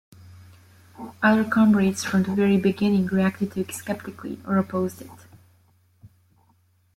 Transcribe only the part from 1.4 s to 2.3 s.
comrades from